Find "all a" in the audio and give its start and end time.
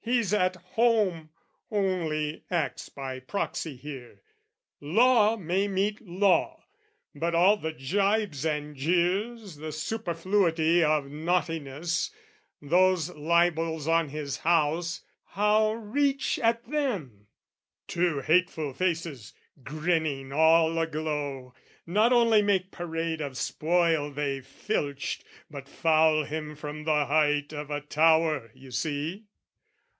20.32-20.86